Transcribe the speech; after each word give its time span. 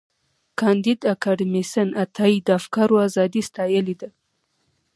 کانديد 0.59 0.99
اکاډميسن 1.13 1.87
عطایي 2.03 2.37
د 2.43 2.49
افکارو 2.59 2.95
ازادي 3.07 3.41
ستایلې 3.49 3.95
ده. 4.01 4.09